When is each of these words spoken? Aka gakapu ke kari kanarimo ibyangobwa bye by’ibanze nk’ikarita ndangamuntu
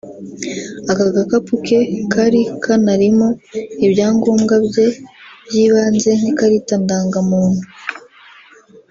Aka 0.91 1.05
gakapu 1.15 1.53
ke 1.65 1.79
kari 2.13 2.41
kanarimo 2.63 3.27
ibyangobwa 3.85 4.53
bye 4.67 4.85
by’ibanze 5.47 6.09
nk’ikarita 6.19 6.75
ndangamuntu 6.83 7.63